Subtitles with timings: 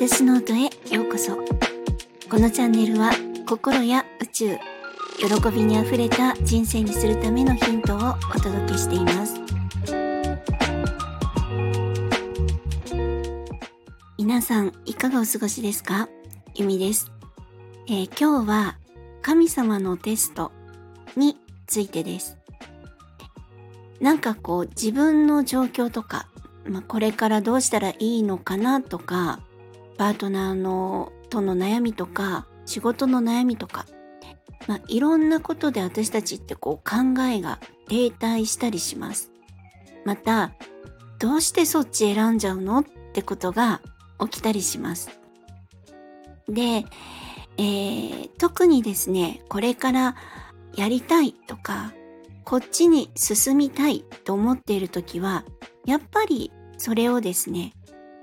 [0.00, 1.34] 私の音へようこそ。
[2.30, 3.10] このチャンネルは
[3.48, 4.56] 心や宇宙
[5.16, 7.98] 喜びにあふれた人生にするためのヒントを
[8.32, 9.34] お届けしています。
[14.16, 16.08] 皆さんいかがお過ごしですか？
[16.54, 17.10] ゆみです、
[17.88, 18.76] えー、今日は
[19.20, 20.52] 神様のテスト
[21.16, 21.36] に
[21.66, 22.38] ついてです。
[24.00, 26.28] なんかこう自分の状況とか
[26.68, 29.40] まあ、これからどうしたらいいのかなとか
[29.98, 33.84] パートナーのとの悩みとか仕事の悩みとか、
[34.66, 39.32] まあ、いろんなことで私たちってこう考えが停滞したりします。
[40.04, 40.52] また
[41.18, 43.82] どうしてそっち選んじゃうのってことが
[44.20, 45.10] 起きたりします。
[46.48, 46.84] で、
[47.58, 50.16] えー、特にですねこれから
[50.76, 51.92] やりたいとか
[52.44, 55.44] こっちに進みたいと思っている時は
[55.84, 57.72] やっぱりそれをですね、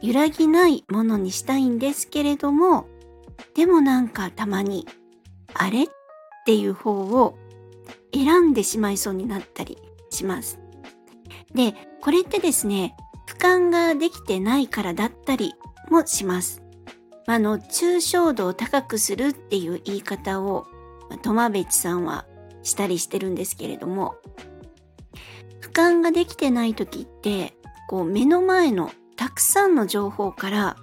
[0.06, 2.86] 揺らぎないものにしたいんですけれども、
[3.56, 4.88] でもなんかたまに、
[5.56, 5.88] あれっ
[6.46, 7.36] ていう方を
[8.14, 9.80] 選んでしまいそうになったり
[10.12, 10.60] します。
[11.56, 12.96] で、これってですね、
[13.28, 15.56] 俯瞰ができてないからだったり
[15.90, 16.62] もします。
[17.26, 20.68] あの、抽象度を高くするっていう言い方を、
[21.24, 22.28] トマベチさんは
[22.62, 24.14] したりしてるんですけれども、
[25.62, 27.54] 俯瞰ができてない時って
[27.88, 30.78] こう目の前のたくさんの情報から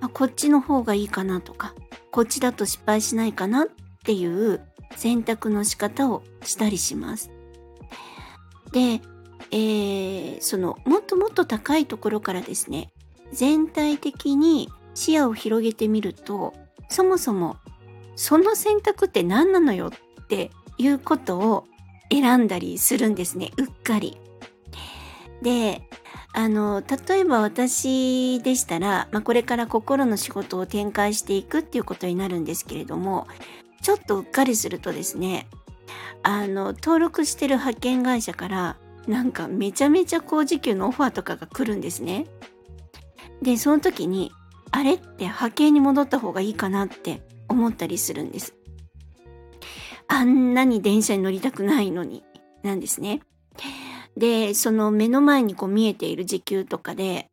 [0.00, 1.74] あこっちの方がいいかなとか
[2.10, 3.66] こっちだと失敗しないかなっ
[4.04, 4.60] ていう
[4.96, 7.30] 選択の仕方をしたりします。
[8.72, 9.00] で、
[9.50, 12.90] えー、そのもっともっと高いところからですね
[13.32, 16.54] 全体的に視野を広げてみると
[16.88, 17.56] そもそも
[18.16, 19.90] その選択って何なのよ
[20.22, 21.64] っていうことを
[22.10, 24.18] 選んだりするんですねうっかり。
[25.42, 25.87] で
[26.38, 33.26] あの例えば私でしたら、まあ、これから心の仕事を展開していくっていうことになるんですけれども
[33.82, 35.48] ちょっとうっかりするとですね
[36.22, 38.76] あの登録してる派遣会社から
[39.08, 42.26] なんかめちゃめちゃ高時給のオファーとかが来るんですね。
[43.42, 44.30] でその時に
[44.70, 48.54] あれって派遣に戻った方がいいかなって思ったりするんです。
[50.06, 52.22] あんなに電車に乗りたくないのに
[52.62, 53.22] なんですね。
[54.18, 57.30] で、その目の前にこう見えている時給とかで、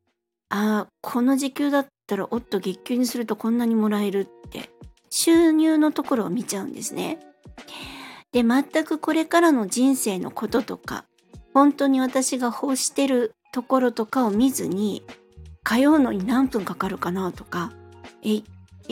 [0.50, 4.70] ああ、この時給だったら、おっと月給にするとこんなにもらえるって、
[5.10, 7.20] 収入のところを見ちゃうんですね。
[8.32, 11.06] で、全くこれからの人生のこととか、
[11.56, 15.04] 本当に私が欲してるところとかを見ずに、
[15.64, 17.74] 通うのに何分かかるかなとか、
[18.22, 18.44] え、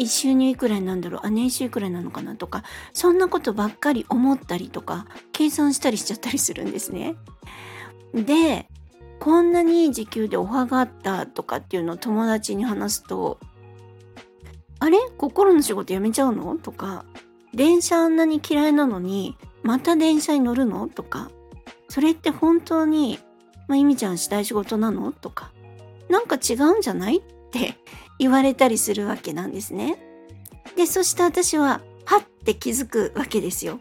[0.08, 7.16] 収入いくらなんだろうあ、年収いくらなのかなとか、そんなことばっかり思ったりとか、計算したりしちゃったりするんですね。
[8.14, 8.68] で
[9.20, 13.40] こんなにいい時給でおはがあったとかっていうのを友達に話すと
[14.80, 14.98] あれ？
[15.18, 16.56] 心の仕事辞めちゃうの？
[16.58, 17.06] とか
[17.54, 20.90] 電車あんなに嫌いなのにまた電車に乗るの？
[20.90, 21.32] とか
[21.88, 23.20] それって本当に、
[23.68, 25.12] まあ、意味ちゃんしたい仕事なの？
[25.14, 25.52] とか
[26.10, 27.20] なんか違うんじゃない？
[27.20, 27.78] って
[28.20, 29.98] 言われたりするわけなんですね。
[30.76, 33.80] でそして私ははって気づくわけですよ。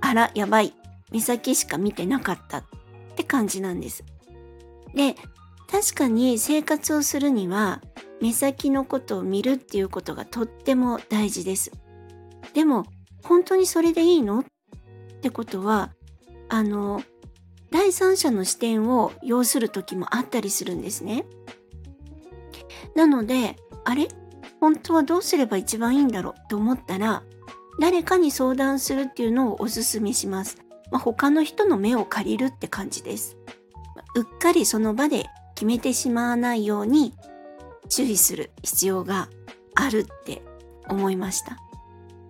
[0.00, 0.72] あらやばい。
[1.10, 2.62] 目先しか見てなかった。
[3.14, 4.04] って感じなんです。
[4.94, 5.14] で、
[5.70, 7.80] 確かに生活をするには
[8.20, 11.72] 目先のことを見るっていうことがとっても大事です。
[12.52, 12.84] でも
[13.22, 14.40] 本当にそれでいいの？
[14.40, 14.44] っ
[15.22, 15.90] てことは
[16.48, 17.02] あの
[17.70, 21.24] 第三者の視点を要する時もあったりするんですね。
[22.94, 24.08] なのであれ？
[24.60, 26.48] 本当はどうすれば一番いいんだろう？
[26.48, 27.22] と思ったら
[27.80, 30.63] 誰かに相談するっていうのをおすすめします。
[30.90, 33.36] まあ、他の人の目を借りるって感じです。
[34.14, 37.14] うっかりその場で決めてしまわないように
[37.88, 39.28] 注意する必要が
[39.74, 40.42] あるって
[40.88, 41.58] 思いました。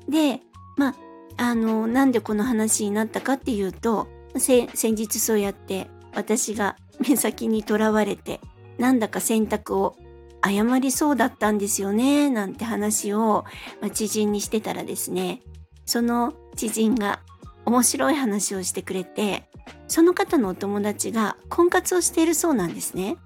[0.09, 0.41] で、
[0.77, 0.95] まあ、
[1.37, 6.77] あの、なんでこの話になったかっていうと、先日そうやって私が
[7.07, 8.41] 目先にとらわれて、
[8.79, 9.97] なんだか選択を
[10.41, 13.45] 誤りそうだったんですよね、なんて話を、
[13.93, 15.41] 知人にしてたらですね、
[15.87, 17.21] その知人が
[17.67, 19.45] 面白い話をしてくれて、
[19.89, 23.17] その方のお友達が婚活をしているそうなんですね。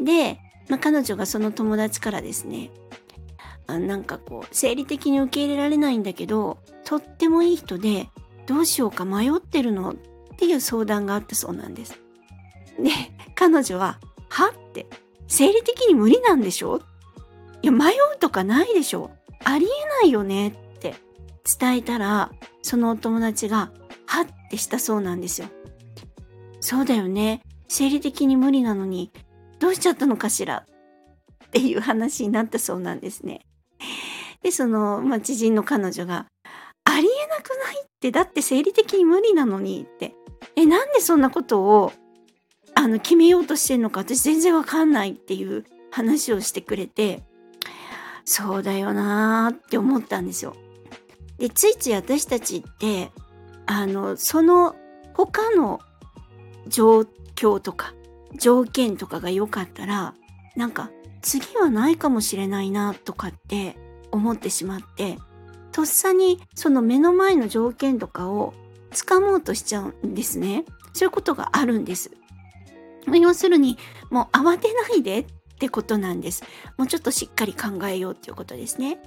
[0.00, 0.38] で、
[0.68, 2.70] まあ、彼女がその友達からですね、
[3.66, 8.08] あなんかこう、生理的に受け入れられないんだけど、とってもいい人で、
[8.46, 9.94] どうしようか迷ってるのっ
[10.36, 11.92] ていう相談があったそうなんです。
[12.78, 12.90] で、
[13.34, 13.98] 彼女は、
[14.28, 14.86] はって、
[15.26, 16.80] 生理的に無理なんでしょ？
[17.60, 19.10] いや、迷うとかないでしょ？
[19.44, 19.68] ありえ
[20.02, 20.52] ないよねっ
[21.58, 22.30] 伝えたら、
[22.62, 23.70] そのお友達が、
[24.06, 25.48] はってしたそうなんですよ。
[26.60, 27.42] そうだよね。
[27.68, 29.12] 生理的に無理なのに、
[29.58, 30.64] どうしちゃったのかしら？
[31.46, 33.40] っていう話になったそうなんですね。
[34.42, 36.26] で、その、まあ、知人の彼女が、
[36.84, 40.14] ありえなくないって、だって生理的に無理なのにって。
[40.56, 41.92] え、なんでそんなことを、
[42.74, 47.22] あの、決めようとしてんのか私全然わかんないっていう話をしてくれて、
[48.24, 50.54] そうだよなーって思ったんですよ。
[51.38, 53.10] で、ついつい私たちって、
[53.66, 54.76] あの、その
[55.14, 55.80] 他の
[56.66, 57.00] 状
[57.34, 57.94] 況とか
[58.36, 60.14] 条件とかが良かったら、
[60.56, 60.90] なんか
[61.22, 63.76] 次はないかもしれないなとかって
[64.10, 65.18] 思ってしまって、
[65.72, 68.54] とっさにその目の前の条件とかを
[68.90, 70.64] 掴もうとしちゃうんですね。
[70.92, 72.10] そういうことがあるんです。
[73.06, 73.78] 要するに、
[74.10, 75.26] もう慌てないでっ
[75.58, 76.42] てことなんです。
[76.76, 78.98] もうちょっとしっかり考えようっていうことですね。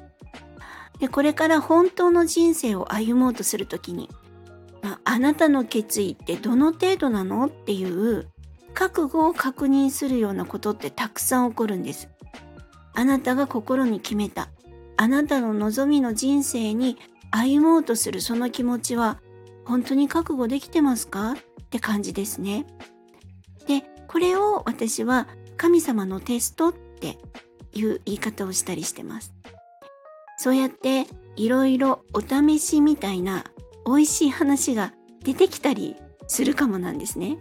[1.01, 4.09] で、これから本当の人生を歩もうとするときに、
[4.81, 7.47] まあ、あなたの決意ってどの程度なの？
[7.47, 8.29] っていう
[8.73, 12.07] 覚悟を確認するようなことってたくさん起こるんです。
[12.93, 14.49] あなたが心に決めた、
[14.95, 16.97] あなたの望みの人生に
[17.31, 19.19] 歩もうとするその気持ちは
[19.65, 21.31] 本当に覚悟できてますか？
[21.33, 21.35] っ
[21.71, 22.65] て感じですね。
[23.67, 25.27] で、これを私は
[25.57, 27.17] 神様のテストって
[27.73, 29.33] いう言い方をしたりしてます。
[30.41, 31.05] そうやって
[31.35, 33.43] いろいろお試しみたいな
[33.85, 34.91] 美味しい話が
[35.23, 35.97] 出てきたり
[36.27, 37.37] するかもなんですね。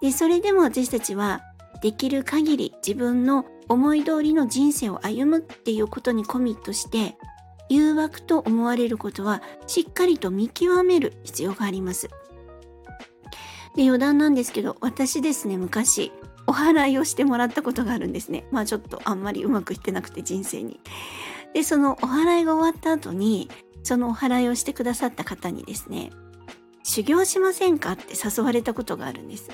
[0.00, 1.40] で、それでも私たちは
[1.82, 7.16] できる限り自分の思い通りの人生を歩むっていうことにコミットして
[7.68, 12.08] 誘惑と思われることはしっかりと見極める必要があります。
[13.74, 16.12] で余談なんですけど私ですね昔
[16.46, 18.46] お祓いをしてもらったことがあるんですね。
[18.52, 20.78] まあちょっとあんまりうまくいってなくて人生に。
[21.56, 23.48] で、そのお祓いが終わった後に、
[23.82, 26.10] そのお祓いをしてくださった方にですね、
[26.82, 29.48] 修行しませんかって誘われたことがあるんです。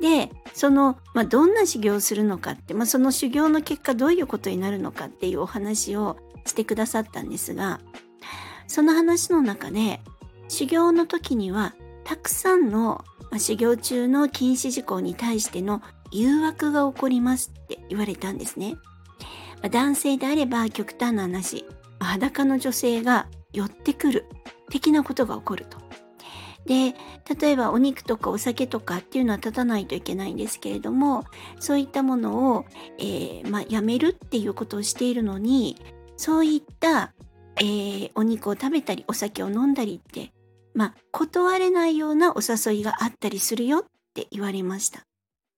[0.00, 7.80] で、その、まあ、どんな修行をするのかって、まあ、その修行の結果どういうことになるのかっていうお話をしてくださったんですが、
[8.68, 10.00] その話の中で、
[10.46, 15.82] 修行の時には、たくさんの、まあ、修行中の禁止事項に対しての
[16.12, 18.76] 誘惑が起こりますって言われたんですね。
[19.70, 21.64] 男性であれば極端な話、
[22.00, 24.26] 裸の女性が寄ってくる
[24.70, 25.78] 的なことが起こると。
[26.66, 26.94] で、
[27.40, 31.24] 例えばお肉とかお酒とかっていうのは立たないといけないんですけれども、
[31.58, 32.64] そういったものを、
[32.98, 35.76] えー、まあ、やめるっていうことをしているのに、
[36.16, 37.12] そういった、
[37.56, 40.32] えー、お肉を食べたりお酒を飲んだりって、
[40.74, 45.04] まあ、断れないようなお誘いがあったりするよって言われました。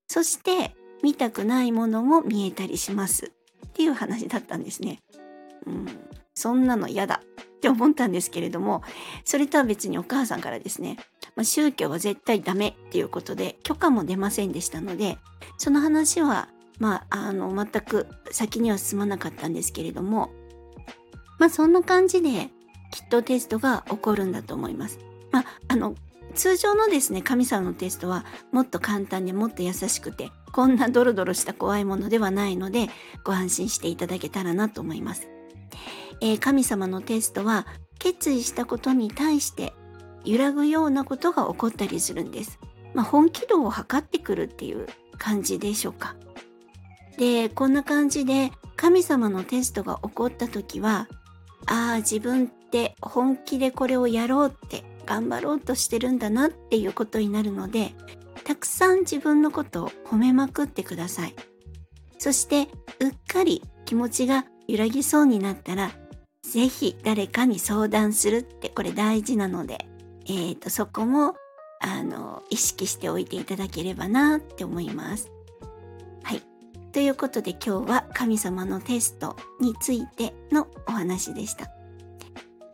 [0.09, 3.34] そして、見たくないものも見えたりします。
[3.75, 5.01] っていう話だったんですね。
[5.67, 5.87] うん、
[6.35, 8.83] そんなの嫌だって思ったんですけれども、
[9.25, 10.97] それとは別にお母さんからですね、
[11.35, 15.19] まあ、宗教は絶対ダメっていうことで許可も出ませんでしたので、
[15.59, 16.49] その話は、
[16.79, 20.31] まあ、あの、全く先には進まなかったんですけれども、
[21.41, 22.51] まあ、そんな感じで、
[22.93, 25.01] きっとテストが起こるんだと思います。
[25.33, 25.97] まあ、あの、
[26.35, 32.89] 通常のですね、神様のテストはもっと簡単でもっと優しくて、こんなドロドロした怖いものではないので、
[33.25, 35.29] ご安心していただけたらなと思います。
[36.21, 37.67] えー、神様のテストは、
[37.99, 39.73] 決意したことに対して
[40.25, 42.59] 揺らぐようなことが起こったりするんです。
[42.93, 44.87] まあ、本気度を測ってくるっていう
[45.19, 46.15] 感じでしょうか。
[47.19, 51.09] で、こんな感じで神様のテストが起こった時は、
[51.67, 57.93] ああ、自分って本気でこれをやろうって頑張ろうとしてるんだなっていうことになるので、
[58.45, 61.35] たくさん自分のことを褒めまくってください。
[62.19, 62.69] そして、
[63.01, 65.91] うっかり気持ちが揺らぎそうになったら、
[66.43, 69.87] ぜひ誰かに相談するってこれ大事なので、
[70.27, 71.35] えっ、ー、と、そこも、
[71.81, 75.31] あの、意識しておいていただければなって思います。
[76.23, 76.43] はい。
[76.93, 81.74] ということで今日は神様のテストについてのお話でした。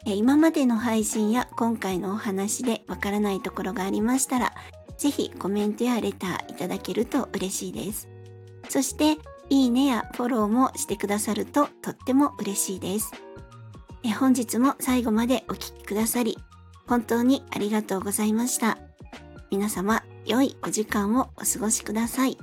[0.06, 4.52] 今までの配信や今回のお話でわからないところがありましたら、
[4.96, 8.08] ぜひコメントやレターいただけると嬉しいです。
[8.68, 9.18] そして、
[9.50, 13.10] いいねやフォローもしてくださるととっても嬉しいです。
[14.18, 16.38] 本日も最後までお聴きくださり、
[16.86, 18.78] 本当にありがとうございました。
[19.50, 22.38] 皆様、良いお時間をお過ごしください。